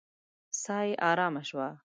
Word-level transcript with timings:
ساه 0.61 0.83
يې 0.87 0.93
آرامه 1.09 1.41
شوه. 1.49 1.67